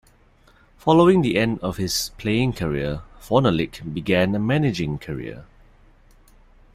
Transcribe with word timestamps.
Following 0.79 1.21
the 1.21 1.37
end 1.37 1.59
of 1.59 1.77
his 1.77 2.09
playing 2.17 2.53
career, 2.53 3.03
Fornalik 3.19 3.93
began 3.93 4.33
a 4.33 4.39
managing 4.39 4.97
career. 4.97 5.45